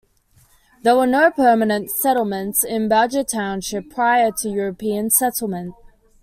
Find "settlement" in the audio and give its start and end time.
5.11-5.75